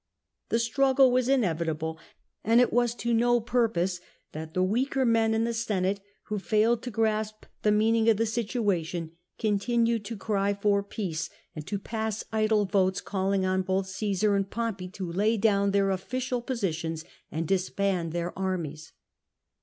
The 0.49 0.57
struggle 0.57 1.11
was 1.11 1.29
inevitable, 1.29 1.99
and 2.43 2.59
it 2.59 2.73
was 2.73 2.95
to 2.95 3.13
no 3.13 3.39
purpose 3.39 4.01
that 4.31 4.55
the 4.55 4.63
weaker 4.63 5.05
men 5.05 5.35
in 5.35 5.43
the 5.43 5.53
Senate, 5.53 5.99
who 6.23 6.39
failed 6.39 6.81
to 6.81 6.89
grasp 6.89 7.45
the 7.61 7.71
meaning 7.71 8.09
of 8.09 8.17
the 8.17 8.25
situation, 8.25 9.11
continued 9.37 10.03
to 10.05 10.17
cry 10.17 10.55
for 10.55 10.81
peace 10.81 11.27
28 11.27 11.29
o 11.29 11.37
POMPEY 11.37 11.49
and 11.57 11.67
to 11.67 11.77
pass 11.87 12.23
idle 12.31 12.65
votes 12.65 12.99
calling 12.99 13.45
on 13.45 13.61
both 13.61 13.85
Ciosar 13.85 14.35
and 14.35 14.49
Pompey 14.49 14.87
to 14.87 15.11
lay 15.11 15.37
down 15.37 15.69
their 15.69 15.91
official 15.91 16.41
positions 16.41 17.05
and 17.31 17.47
disband 17.47 18.11
their 18.11 18.35
armies. 18.35 18.93